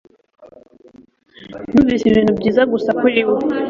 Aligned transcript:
Numvise 1.71 2.03
ibintu 2.07 2.31
byiza 2.39 2.61
gusa 2.73 2.89
kuri 2.99 3.21
we 3.27 3.35